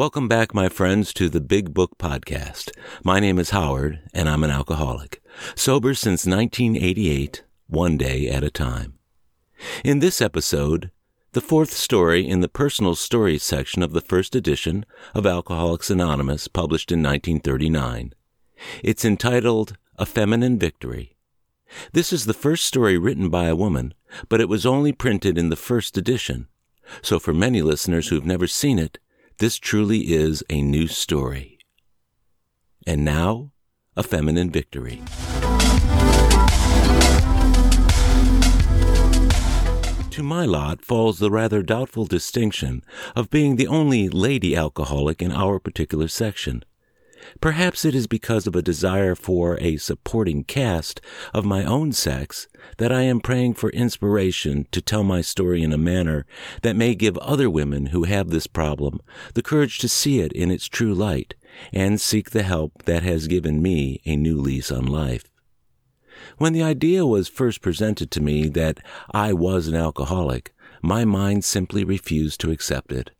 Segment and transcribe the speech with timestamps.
[0.00, 2.70] Welcome back, my friends, to the Big Book Podcast.
[3.04, 5.22] My name is Howard, and I'm an alcoholic.
[5.54, 8.94] Sober since 1988, one day at a time.
[9.84, 10.90] In this episode,
[11.32, 16.48] the fourth story in the personal stories section of the first edition of Alcoholics Anonymous,
[16.48, 18.14] published in 1939.
[18.82, 21.18] It's entitled A Feminine Victory.
[21.92, 23.92] This is the first story written by a woman,
[24.30, 26.48] but it was only printed in the first edition.
[27.02, 28.98] So for many listeners who've never seen it,
[29.40, 31.58] this truly is a new story.
[32.86, 33.52] And now,
[33.96, 35.00] a feminine victory.
[40.10, 42.84] To my lot falls the rather doubtful distinction
[43.16, 46.62] of being the only lady alcoholic in our particular section.
[47.40, 51.00] Perhaps it is because of a desire for a supporting cast
[51.34, 52.48] of my own sex
[52.78, 56.26] that I am praying for inspiration to tell my story in a manner
[56.62, 59.00] that may give other women who have this problem
[59.34, 61.34] the courage to see it in its true light
[61.72, 65.24] and seek the help that has given me a new lease on life.
[66.38, 68.80] When the idea was first presented to me that
[69.12, 73.10] I was an alcoholic, my mind simply refused to accept it.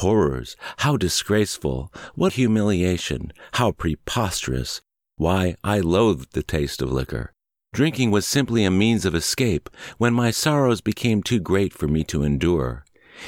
[0.00, 0.56] Horrors!
[0.80, 1.90] How disgraceful!
[2.14, 3.32] What humiliation!
[3.52, 4.82] How preposterous!
[5.16, 7.32] Why, I loathed the taste of liquor.
[7.72, 12.04] Drinking was simply a means of escape when my sorrows became too great for me
[12.04, 12.84] to endure.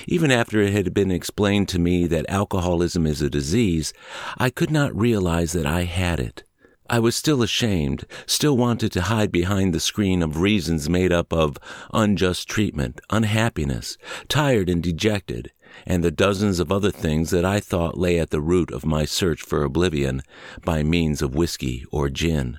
[0.07, 3.95] Even after it had been explained to me that alcoholism is a disease,
[4.37, 6.45] I could not realize that I had it.
[6.91, 11.33] I was still ashamed, still wanted to hide behind the screen of reasons made up
[11.33, 11.57] of
[11.95, 13.97] unjust treatment, unhappiness,
[14.29, 15.53] tired and dejected,
[15.87, 19.05] and the dozens of other things that I thought lay at the root of my
[19.05, 20.23] search for oblivion
[20.65, 22.59] by means of whiskey or gin.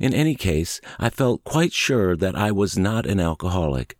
[0.00, 3.96] In any case, I felt quite sure that I was not an alcoholic.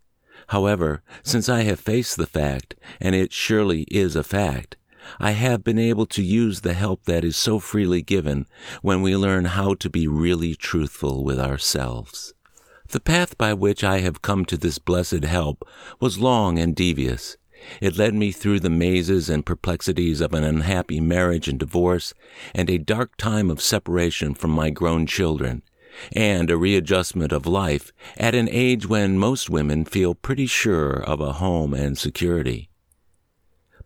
[0.49, 4.77] However, since I have faced the fact, and it surely is a fact,
[5.21, 8.47] I have been able to use the help that is so freely given
[8.83, 12.35] when we learn how to be really truthful with ourselves.
[12.89, 15.67] The path by which I have come to this blessed help
[16.01, 17.37] was long and devious.
[17.81, 22.15] It led me through the mazes and perplexities of an unhappy marriage and divorce,
[22.55, 25.63] and a dark time of separation from my grown children,
[26.13, 31.21] and a readjustment of life at an age when most women feel pretty sure of
[31.21, 32.69] a home and security.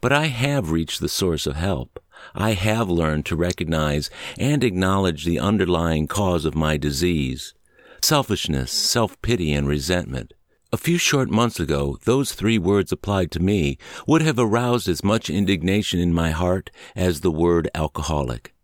[0.00, 2.02] But I have reached the source of help.
[2.34, 7.54] I have learned to recognize and acknowledge the underlying cause of my disease
[8.02, 10.32] selfishness, self pity, and resentment.
[10.72, 13.76] A few short months ago, those three words applied to me
[14.06, 18.54] would have aroused as much indignation in my heart as the word alcoholic.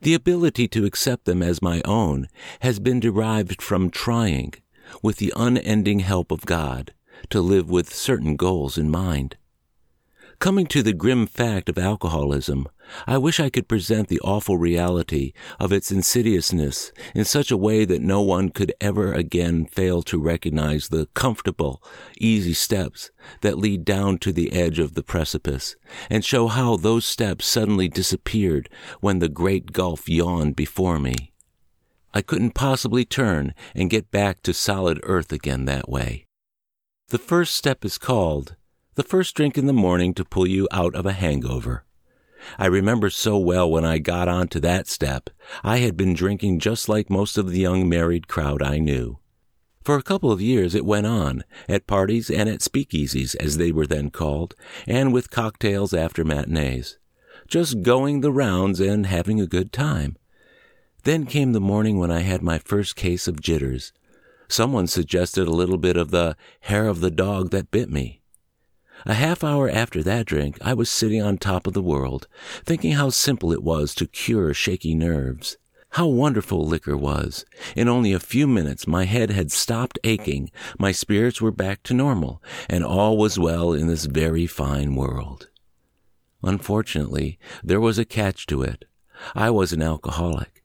[0.00, 2.28] The ability to accept them as my own
[2.60, 4.54] has been derived from trying,
[5.02, 6.94] with the unending help of God,
[7.28, 9.36] to live with certain goals in mind.
[10.38, 12.66] Coming to the grim fact of alcoholism,
[13.06, 17.84] I wish I could present the awful reality of its insidiousness in such a way
[17.84, 21.82] that no one could ever again fail to recognize the comfortable,
[22.18, 23.10] easy steps
[23.40, 25.76] that lead down to the edge of the precipice,
[26.10, 28.68] and show how those steps suddenly disappeared
[29.00, 31.32] when the great gulf yawned before me.
[32.14, 36.26] I couldn't possibly turn and get back to solid earth again that way.
[37.08, 38.56] The first step is called
[38.94, 41.84] the first drink in the morning to pull you out of a hangover.
[42.58, 45.30] I remember so well when I got on to that step,
[45.62, 49.18] I had been drinking just like most of the young married crowd I knew.
[49.84, 53.72] For a couple of years it went on, at parties and at speakeasies, as they
[53.72, 54.54] were then called,
[54.86, 56.98] and with cocktails after matinees.
[57.48, 60.16] Just going the rounds and having a good time.
[61.02, 63.92] Then came the morning when I had my first case of jitters.
[64.48, 68.21] Someone suggested a little bit of the hair of the dog that bit me.
[69.04, 72.28] A half hour after that drink, I was sitting on top of the world,
[72.64, 75.56] thinking how simple it was to cure shaky nerves.
[75.90, 77.44] How wonderful liquor was.
[77.76, 81.94] In only a few minutes, my head had stopped aching, my spirits were back to
[81.94, 85.48] normal, and all was well in this very fine world.
[86.42, 88.86] Unfortunately, there was a catch to it.
[89.34, 90.62] I was an alcoholic.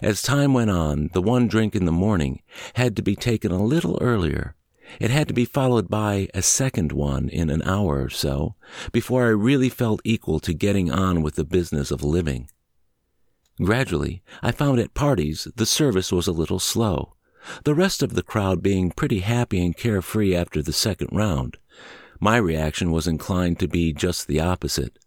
[0.00, 2.42] As time went on, the one drink in the morning
[2.74, 4.54] had to be taken a little earlier,
[5.00, 8.54] it had to be followed by a second one in an hour or so
[8.92, 12.48] before I really felt equal to getting on with the business of living.
[13.62, 17.14] Gradually, I found at parties the service was a little slow,
[17.64, 21.58] the rest of the crowd being pretty happy and carefree after the second round.
[22.18, 24.98] My reaction was inclined to be just the opposite.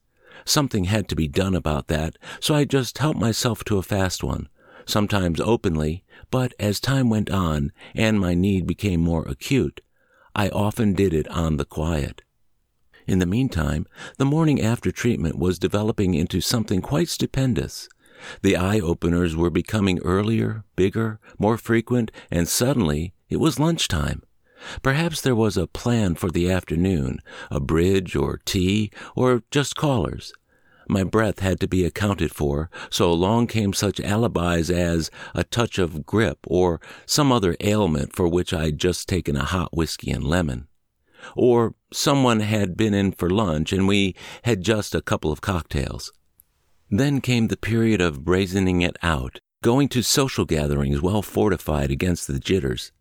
[0.43, 4.23] Something had to be done about that, so I just helped myself to a fast
[4.23, 4.47] one,
[4.85, 9.81] sometimes openly, but as time went on and my need became more acute,
[10.35, 12.21] I often did it on the quiet.
[13.07, 13.85] In the meantime,
[14.17, 17.87] the morning after treatment was developing into something quite stupendous.
[18.41, 24.23] The eye openers were becoming earlier, bigger, more frequent, and suddenly it was lunchtime.
[24.81, 27.19] Perhaps there was a plan for the afternoon,
[27.51, 30.33] a bridge or tea, or just callers.
[30.87, 35.79] My breath had to be accounted for, so along came such alibis as a touch
[35.79, 40.23] of grippe or some other ailment for which I'd just taken a hot whiskey and
[40.23, 40.67] lemon.
[41.35, 46.11] Or someone had been in for lunch and we had just a couple of cocktails.
[46.89, 52.27] Then came the period of brazening it out, going to social gatherings well fortified against
[52.27, 52.91] the jitters.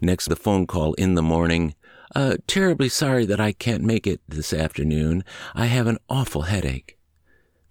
[0.00, 1.74] Next, the phone call in the morning.
[2.14, 5.24] Uh, terribly sorry that I can't make it this afternoon.
[5.54, 6.98] I have an awful headache.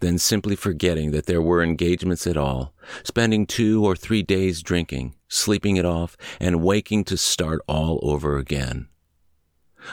[0.01, 5.15] Then simply forgetting that there were engagements at all, spending two or three days drinking,
[5.27, 8.87] sleeping it off, and waking to start all over again.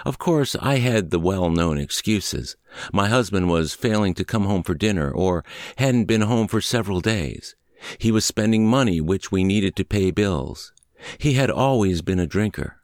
[0.04, 2.56] Of course, I had the well known excuses.
[2.92, 5.44] My husband was failing to come home for dinner or
[5.76, 7.54] hadn't been home for several days.
[7.98, 10.72] He was spending money which we needed to pay bills.
[11.18, 12.80] He had always been a drinker.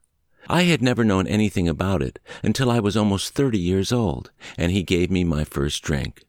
[0.48, 4.72] I had never known anything about it until I was almost 30 years old, and
[4.72, 6.22] he gave me my first drink.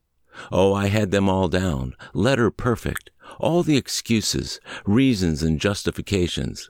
[0.51, 3.09] Oh, I had them all down, letter perfect,
[3.39, 6.69] all the excuses, reasons, and justifications.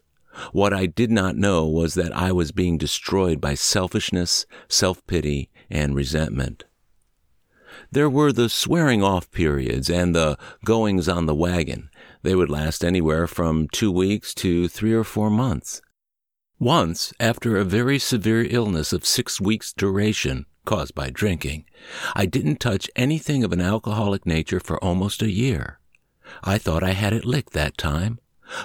[0.52, 5.96] What I did not know was that I was being destroyed by selfishness, self-pity, and
[5.96, 6.66] resentment.
[7.92, 11.90] There were the swearing off periods and the goings on the wagon.
[12.24, 15.82] They would last anywhere from two weeks to three or four months.
[16.60, 21.66] Once, after a very severe illness of six weeks' duration, caused by drinking,
[22.16, 25.80] I didn't touch anything of an alcoholic nature for almost a year.
[26.44, 28.20] I thought I had it licked that time,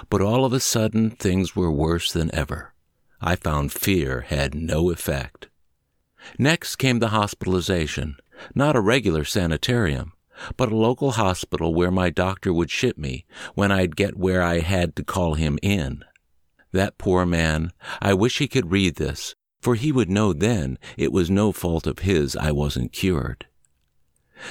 [0.09, 2.73] but all of a sudden things were worse than ever.
[3.21, 5.47] I found fear had no effect.
[6.37, 8.17] Next came the hospitalization,
[8.55, 10.13] not a regular sanitarium,
[10.57, 14.59] but a local hospital where my doctor would ship me when I'd get where I
[14.59, 16.03] had to call him in.
[16.71, 17.71] That poor man,
[18.01, 21.87] I wish he could read this, for he would know then it was no fault
[21.87, 23.45] of his I wasn't cured.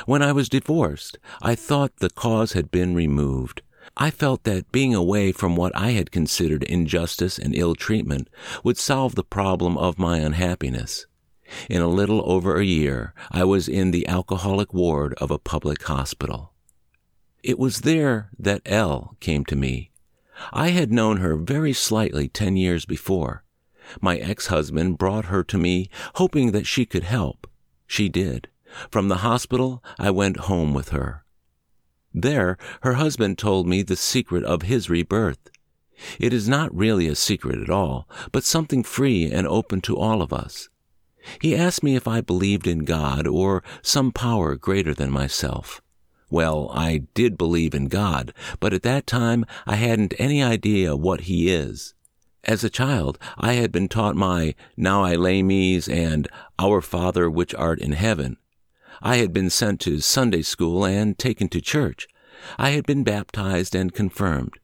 [0.07, 3.63] When I was divorced, I thought the cause had been removed.
[3.97, 8.29] I felt that being away from what I had considered injustice and ill treatment
[8.63, 11.07] would solve the problem of my unhappiness.
[11.69, 15.83] In a little over a year, I was in the alcoholic ward of a public
[15.83, 16.53] hospital.
[17.43, 19.91] It was there that L came to me.
[20.53, 23.43] I had known her very slightly ten years before.
[24.01, 27.47] My ex-husband brought her to me, hoping that she could help.
[27.87, 28.49] She did.
[28.91, 31.25] From the hospital, I went home with her.
[32.13, 35.51] There, her husband told me the secret of his rebirth.
[36.19, 40.23] It is not really a secret at all, but something free and open to all
[40.23, 40.69] of us.
[41.41, 45.83] He asked me if I believed in God or some power greater than myself.
[46.31, 51.23] Well, I did believe in God, but at that time I hadn't any idea what
[51.23, 51.95] He is.
[52.45, 56.27] As a child, I had been taught my Now I lay me's and
[56.59, 58.39] Our Father which art in heaven.
[59.03, 62.09] I had been sent to Sunday school and taken to church.
[62.59, 64.59] I had been baptized and confirmed.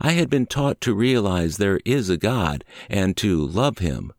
[0.00, 4.12] I had been taught to realize there is a God and to love Him.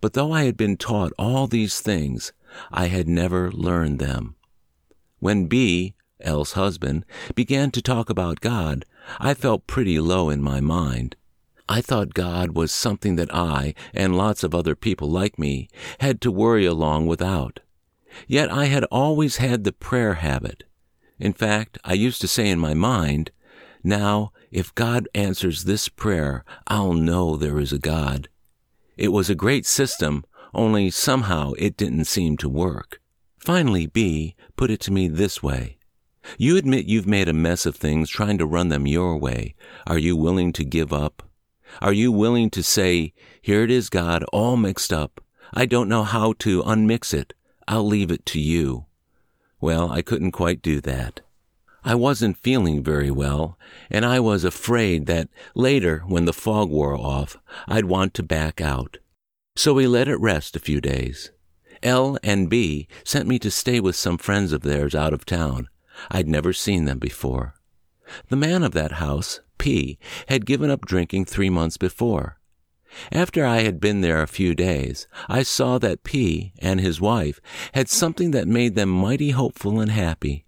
[0.00, 2.32] But though I had been taught all these things,
[2.70, 4.36] I had never learned them.
[5.18, 7.04] When B, L's husband,
[7.34, 8.86] began to talk about God,
[9.18, 11.16] I felt pretty low in my mind.
[11.70, 15.68] I thought God was something that I, and lots of other people like me,
[16.00, 17.60] had to worry along without.
[18.26, 20.64] Yet I had always had the prayer habit.
[21.20, 23.30] In fact, I used to say in my mind,
[23.84, 28.28] now, if God answers this prayer, I'll know there is a God.
[28.96, 33.00] It was a great system, only somehow it didn't seem to work.
[33.38, 35.78] Finally, B put it to me this way.
[36.36, 39.54] You admit you've made a mess of things trying to run them your way.
[39.86, 41.29] Are you willing to give up?
[41.80, 45.20] Are you willing to say, Here it is, God, all mixed up.
[45.52, 47.34] I don't know how to unmix it.
[47.66, 48.86] I'll leave it to you.
[49.60, 51.20] Well, I couldn't quite do that.
[51.84, 53.58] I wasn't feeling very well,
[53.90, 57.36] and I was afraid that later, when the fog wore off,
[57.66, 58.98] I'd want to back out.
[59.56, 61.30] So we let it rest a few days.
[61.82, 65.68] L and B sent me to stay with some friends of theirs out of town.
[66.10, 67.54] I'd never seen them before.
[68.28, 69.98] The man of that house, P,
[70.28, 72.40] had given up drinking three months before.
[73.12, 77.40] After I had been there a few days, I saw that P and his wife
[77.74, 80.46] had something that made them mighty hopeful and happy.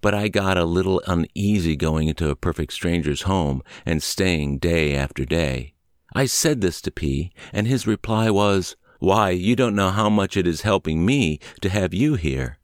[0.00, 4.94] But I got a little uneasy going into a perfect stranger's home and staying day
[4.94, 5.74] after day.
[6.14, 10.36] I said this to P, and his reply was, Why, you don't know how much
[10.36, 12.58] it is helping me to have you here.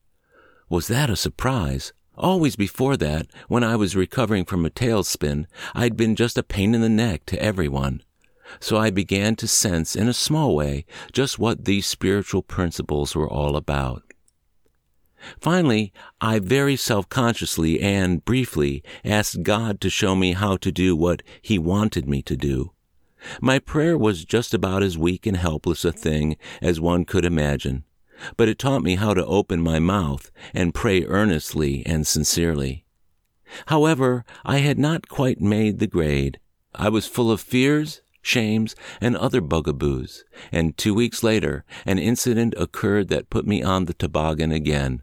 [0.69, 1.93] Was that a surprise?
[2.17, 6.75] Always before that, when I was recovering from a tailspin, I'd been just a pain
[6.75, 8.03] in the neck to everyone.
[8.61, 13.29] So I began to sense, in a small way, just what these spiritual principles were
[13.29, 14.03] all about.
[15.41, 21.23] Finally, I very self-consciously and briefly asked God to show me how to do what
[21.43, 22.73] He wanted me to do.
[23.41, 27.85] My prayer was just about as weak and helpless a thing as one could imagine,
[28.37, 32.85] but it taught me how to open my mouth and pray earnestly and sincerely.
[33.67, 36.41] However, I had not quite made the grade.
[36.75, 42.55] I was full of fears, shames, and other bugaboos, and two weeks later, an incident
[42.57, 45.03] occurred that put me on the toboggan again.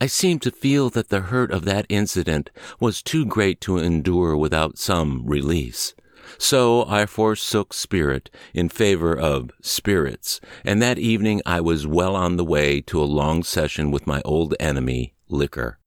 [0.00, 4.36] I seemed to feel that the hurt of that incident was too great to endure
[4.36, 5.94] without some release.
[6.38, 12.36] So I forsook spirit in favor of spirits, and that evening I was well on
[12.36, 15.78] the way to a long session with my old enemy, liquor.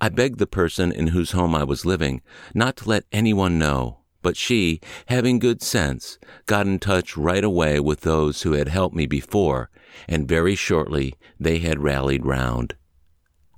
[0.00, 2.22] I begged the person in whose home I was living
[2.54, 7.80] not to let anyone know, but she, having good sense, got in touch right away
[7.80, 9.70] with those who had helped me before,
[10.08, 12.74] and very shortly they had rallied round.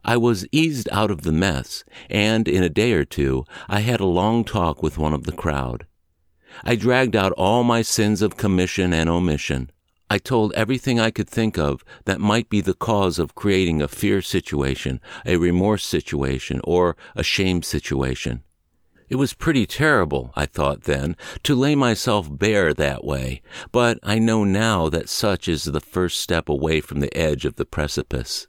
[0.02, 4.00] I was eased out of the mess, and in a day or two I had
[4.00, 5.86] a long talk with one of the crowd.
[6.64, 9.70] I dragged out all my sins of commission and omission.
[10.10, 13.88] I told everything I could think of that might be the cause of creating a
[13.88, 18.42] fear situation, a remorse situation, or a shame situation.
[19.08, 23.42] It was pretty terrible, I thought then, to lay myself bare that way,
[23.72, 27.56] but I know now that such is the first step away from the edge of
[27.56, 28.46] the precipice.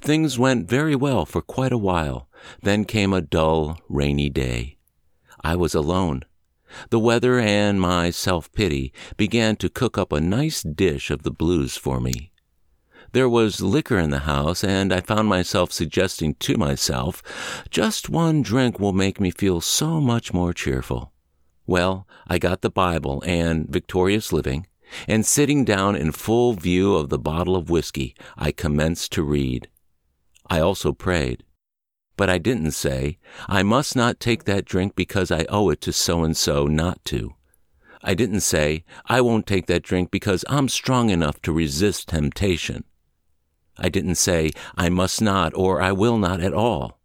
[0.00, 2.28] Things went very well for quite a while.
[2.62, 4.76] Then came a dull, rainy day.
[5.42, 6.22] I was alone.
[6.90, 11.30] The weather and my self pity began to cook up a nice dish of the
[11.30, 12.32] blues for me.
[13.12, 17.22] There was liquor in the house, and I found myself suggesting to myself,
[17.70, 21.12] just one drink will make me feel so much more cheerful.
[21.66, 24.66] Well, I got the Bible and Victorious Living,
[25.08, 29.68] and sitting down in full view of the bottle of whiskey, I commenced to read.
[30.48, 31.42] I also prayed.
[32.16, 33.18] But I didn't say,
[33.48, 37.04] I must not take that drink because I owe it to so and so not
[37.06, 37.34] to.
[38.02, 42.84] I didn't say, I won't take that drink because I'm strong enough to resist temptation.
[43.76, 46.98] I didn't say, I must not or I will not at all.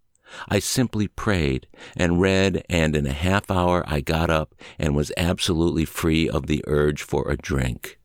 [0.47, 5.11] I simply prayed and read, and in a half hour I got up and was
[5.17, 7.99] absolutely free of the urge for a drink.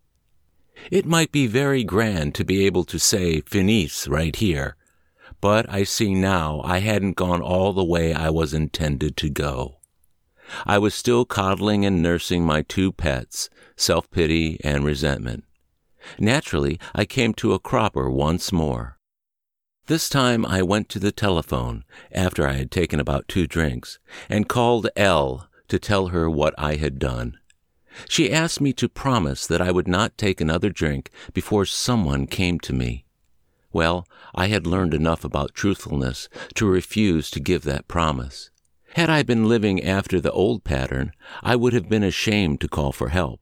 [0.90, 4.76] It might be very grand to be able to say finis right here,
[5.46, 9.76] but I see now I hadn't gone all the way I was intended to go.
[10.66, 15.44] I was still coddling and nursing my two pets, self pity and resentment.
[16.18, 18.98] Naturally, I came to a cropper once more.
[19.86, 24.48] This time I went to the telephone, after I had taken about two drinks, and
[24.48, 27.38] called L to tell her what I had done.
[28.08, 32.58] She asked me to promise that I would not take another drink before someone came
[32.58, 33.05] to me.
[33.72, 38.50] Well, I had learned enough about truthfulness to refuse to give that promise.
[38.94, 42.92] Had I been living after the old pattern, I would have been ashamed to call
[42.92, 43.40] for help.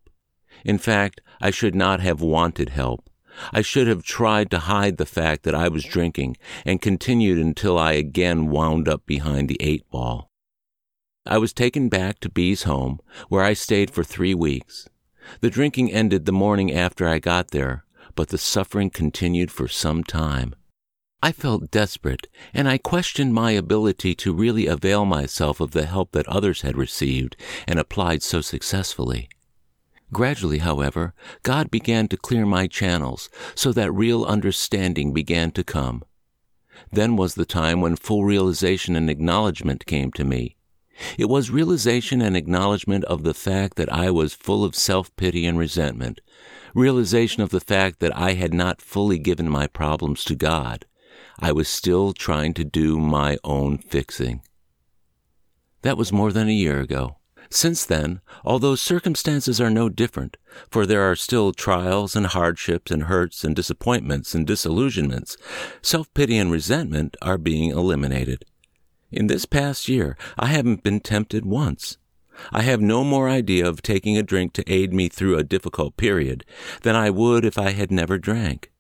[0.65, 3.09] In fact, I should not have wanted help.
[3.53, 7.79] I should have tried to hide the fact that I was drinking and continued until
[7.79, 10.31] I again wound up behind the eight ball.
[11.27, 14.89] I was taken back to B's home, where I stayed for three weeks.
[15.41, 17.84] The drinking ended the morning after I got there,
[18.15, 20.55] but the suffering continued for some time.
[21.23, 26.13] I felt desperate, and I questioned my ability to really avail myself of the help
[26.13, 27.35] that others had received
[27.67, 29.29] and applied so successfully.
[30.13, 36.05] Gradually, however, God began to clear my channels so that real understanding began to come.
[36.93, 40.57] Then was the time when full realization and acknowledgement came to me.
[41.19, 45.47] It was realization and acknowledgement of the fact that I was full of self pity
[45.47, 46.21] and resentment,
[46.75, 50.87] realization of the fact that I had not fully given my problems to God.
[51.39, 54.43] I was still trying to do my own fixing.
[55.83, 57.17] That was more than a year ago.
[57.51, 60.37] Since then, although circumstances are no different,
[60.71, 65.37] for there are still trials and hardships and hurts and disappointments and disillusionments,
[65.83, 68.45] self pity and resentment are being eliminated.
[69.13, 71.99] In this past year, I haven't been tempted once.
[72.53, 75.97] I have no more idea of taking a drink to aid me through a difficult
[75.97, 76.45] period
[76.83, 78.73] than I would if I had never drank.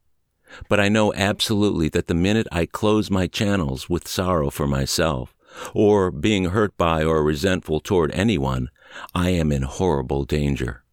[0.68, 5.34] But I know absolutely that the minute I close my channels with sorrow for myself,
[5.72, 8.70] or being hurt by or resentful toward anyone,
[9.14, 10.84] I am in horrible danger.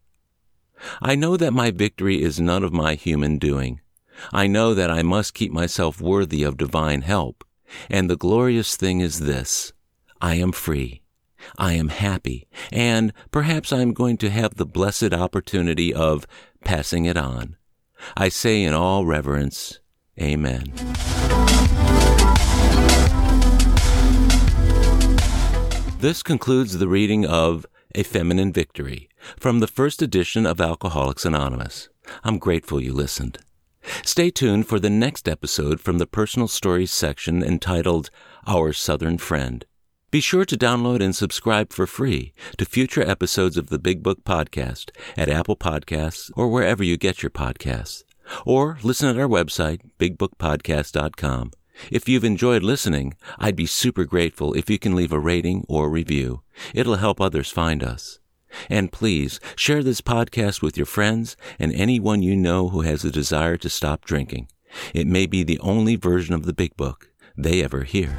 [1.02, 3.82] I know that my victory is none of my human doing.
[4.32, 7.44] I know that I must keep myself worthy of divine help.
[7.90, 9.74] And the glorious thing is this
[10.20, 11.01] I am free.
[11.58, 16.28] I am happy, and perhaps I am going to have the blessed opportunity of
[16.64, 17.58] passing it on.
[18.16, 19.80] I say in all reverence,
[20.20, 20.74] Amen.
[26.00, 29.08] This concludes the reading of A Feminine Victory
[29.40, 31.90] from the first edition of Alcoholics Anonymous.
[32.24, 33.38] I'm grateful you listened.
[34.04, 38.10] Stay tuned for the next episode from the personal stories section entitled
[38.48, 39.66] Our Southern Friend.
[40.12, 44.26] Be sure to download and subscribe for free to future episodes of the Big Book
[44.26, 48.04] Podcast at Apple Podcasts or wherever you get your podcasts.
[48.46, 51.52] Or listen at our website, bigbookpodcast.com.
[51.90, 55.90] If you've enjoyed listening, I'd be super grateful if you can leave a rating or
[55.90, 56.42] review.
[56.74, 58.20] It'll help others find us.
[58.70, 63.12] And please share this podcast with your friends and anyone you know who has a
[63.12, 64.50] desire to stop drinking.
[64.94, 68.18] It may be the only version of the Big Book they ever hear.